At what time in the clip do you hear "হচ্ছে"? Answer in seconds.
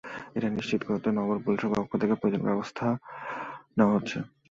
3.95-4.17